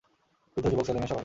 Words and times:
বৃদ্ধ-যুবক, 0.57 0.85
ছেলে-মেয়ে 0.85 1.07
সবাই। 1.07 1.19